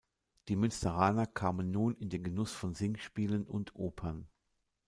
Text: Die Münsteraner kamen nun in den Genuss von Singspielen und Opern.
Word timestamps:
Die 0.47 0.55
Münsteraner 0.55 1.27
kamen 1.27 1.69
nun 1.69 1.93
in 1.93 2.09
den 2.09 2.23
Genuss 2.23 2.51
von 2.53 2.73
Singspielen 2.73 3.45
und 3.45 3.75
Opern. 3.75 4.27